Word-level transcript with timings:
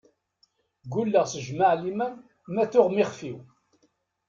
Gulleɣ 0.91 1.25
s 1.33 1.33
jmaɛliman 1.45 2.13
ma 2.53 2.63
tuɣ-m 2.71 2.95
ixef-iw. 3.03 3.37